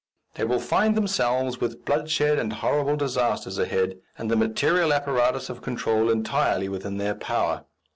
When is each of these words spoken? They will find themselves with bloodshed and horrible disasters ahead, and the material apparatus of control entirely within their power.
They 0.33 0.45
will 0.45 0.57
find 0.59 0.97
themselves 0.97 1.61
with 1.61 1.85
bloodshed 1.85 2.39
and 2.39 2.51
horrible 2.53 2.95
disasters 2.95 3.59
ahead, 3.59 3.99
and 4.17 4.31
the 4.31 4.35
material 4.35 4.91
apparatus 4.93 5.47
of 5.47 5.61
control 5.61 6.09
entirely 6.09 6.67
within 6.69 6.97
their 6.97 7.13
power. 7.13 7.65